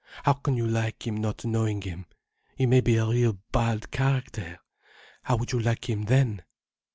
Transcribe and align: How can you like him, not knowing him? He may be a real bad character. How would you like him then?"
How 0.23 0.33
can 0.33 0.57
you 0.57 0.65
like 0.67 1.05
him, 1.05 1.17
not 1.17 1.45
knowing 1.45 1.83
him? 1.83 2.07
He 2.55 2.65
may 2.65 2.81
be 2.81 2.95
a 2.95 3.05
real 3.05 3.37
bad 3.51 3.91
character. 3.91 4.57
How 5.21 5.35
would 5.35 5.51
you 5.51 5.59
like 5.59 5.87
him 5.87 6.05
then?" 6.05 6.41